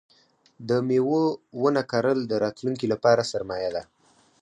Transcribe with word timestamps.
د 0.69 0.69
مېوو 0.87 1.23
ونه 1.61 1.81
کرل 1.91 2.19
د 2.27 2.33
راتلونکي 2.43 2.85
لپاره 2.93 3.29
سرمایه 3.31 3.69
ده. 3.75 3.83